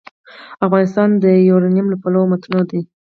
افغانستان 0.65 1.09
د 1.23 1.25
یورانیم 1.49 1.87
له 1.89 1.97
پلوه 2.01 2.29
متنوع 2.31 2.63
دی. 2.71 2.81